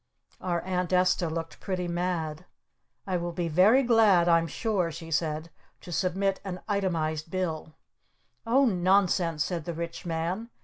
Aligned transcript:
Our 0.41 0.61
Aunt 0.61 0.91
Esta 0.91 1.29
looked 1.29 1.59
pretty 1.59 1.87
mad. 1.87 2.45
"I 3.05 3.17
will 3.17 3.33
be 3.33 3.47
very 3.47 3.83
glad 3.83 4.27
I'm 4.27 4.47
sure," 4.47 4.91
she 4.91 5.11
said, 5.11 5.51
"to 5.81 5.91
submit 5.91 6.39
an 6.43 6.59
itemized 6.67 7.29
bill." 7.29 7.75
"Oh, 8.43 8.65
nonsense!" 8.65 9.43
said 9.43 9.65
the 9.65 9.75
Rich 9.75 10.03
Man. 10.07 10.49